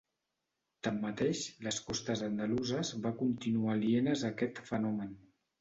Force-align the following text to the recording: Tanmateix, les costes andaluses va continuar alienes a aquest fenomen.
Tanmateix, 0.87 1.41
les 1.67 1.77
costes 1.89 2.25
andaluses 2.29 2.93
va 3.07 3.13
continuar 3.23 3.77
alienes 3.79 4.25
a 4.27 4.33
aquest 4.35 4.67
fenomen. 4.73 5.17